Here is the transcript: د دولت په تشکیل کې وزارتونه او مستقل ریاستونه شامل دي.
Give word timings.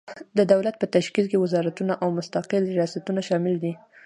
د 0.37 0.39
دولت 0.53 0.75
په 0.79 0.85
تشکیل 0.95 1.25
کې 1.31 1.41
وزارتونه 1.43 1.93
او 2.01 2.07
مستقل 2.17 2.63
ریاستونه 2.75 3.21
شامل 3.29 3.53
دي. 3.63 3.73